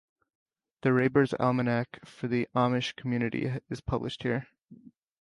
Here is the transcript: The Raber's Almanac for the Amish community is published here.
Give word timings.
The 0.81 0.89
Raber's 0.89 1.35
Almanac 1.39 2.03
for 2.07 2.27
the 2.27 2.47
Amish 2.55 2.95
community 2.95 3.53
is 3.69 3.81
published 3.81 4.23
here. 4.23 4.47